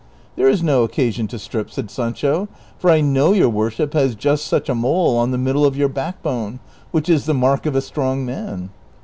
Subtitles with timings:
[0.35, 2.47] "There is no occasion to strip," said Sancho;"
[2.79, 5.89] for I know your worship has just such a mole on the middle of your
[5.89, 8.71] back bone, which is the mark of a strong man."